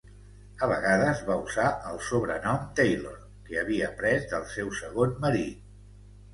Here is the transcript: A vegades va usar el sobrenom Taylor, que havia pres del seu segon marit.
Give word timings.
A 0.67 0.69
vegades 0.69 1.21
va 1.27 1.35
usar 1.41 1.65
el 1.91 2.01
sobrenom 2.07 2.65
Taylor, 2.81 3.21
que 3.51 3.61
havia 3.63 3.93
pres 4.03 4.29
del 4.35 4.51
seu 4.57 4.75
segon 4.83 5.17
marit. 5.29 5.73